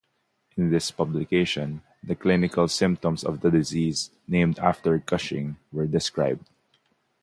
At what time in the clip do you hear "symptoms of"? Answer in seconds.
2.67-3.41